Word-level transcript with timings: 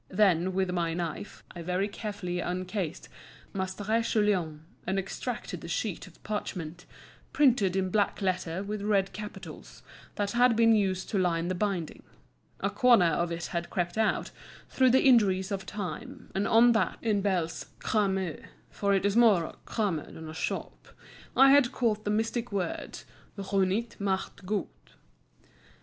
Then, 0.09 0.53
with 0.53 0.71
my 0.71 0.95
knife, 0.95 1.43
I 1.55 1.61
very 1.61 1.87
carefully 1.87 2.37
uncased 2.39 3.07
Maistre 3.53 4.01
Guillaume, 4.01 4.65
and 4.87 4.97
extracted 4.97 5.61
the 5.61 5.67
sheet 5.67 6.07
of 6.07 6.23
parchment, 6.23 6.87
printed 7.33 7.75
in 7.75 7.91
black 7.91 8.19
letter 8.19 8.63
with 8.63 8.81
red 8.81 9.13
capitals, 9.13 9.83
that 10.15 10.31
had 10.31 10.55
been 10.55 10.73
used 10.73 11.07
to 11.11 11.19
line 11.19 11.49
the 11.49 11.53
binding. 11.53 12.01
A 12.61 12.71
corner 12.71 13.05
of 13.09 13.31
it 13.31 13.45
had 13.53 13.69
crept 13.69 13.95
out, 13.95 14.31
through 14.69 14.89
the 14.89 15.03
injuries 15.05 15.51
of 15.51 15.67
time, 15.67 16.31
and 16.33 16.47
on 16.47 16.71
that, 16.71 16.97
in 17.03 17.21
Bell's 17.21 17.67
"crame" 17.77 18.37
(for 18.71 18.95
it 18.95 19.05
is 19.05 19.15
more 19.15 19.43
a 19.43 19.55
crame 19.65 19.97
than 19.97 20.27
a 20.27 20.33
shop), 20.33 20.87
I 21.37 21.51
had 21.51 21.71
caught 21.71 22.05
the 22.05 22.09
mystic 22.09 22.51
words 22.51 23.05
Runjt 23.37 23.99
macht 23.99 24.47
Gunjt. 24.47 24.93